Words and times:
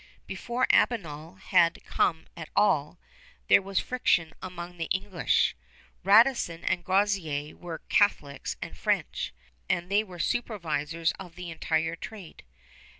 Before 0.25 0.65
Albanel 0.71 1.35
had 1.39 1.85
come 1.85 2.25
at 2.35 2.49
all, 2.55 2.97
there 3.49 3.61
was 3.61 3.79
friction 3.79 4.33
among 4.41 4.77
the 4.77 4.85
English. 4.85 5.55
Radisson 6.03 6.63
and 6.65 6.83
Groseillers 6.83 7.53
were 7.53 7.83
Catholics 7.87 8.55
and 8.63 8.75
French, 8.75 9.31
and 9.69 9.91
they 9.91 10.03
were 10.03 10.17
supervisors 10.17 11.11
of 11.19 11.35
the 11.35 11.51
entire 11.51 11.95
trade. 11.95 12.43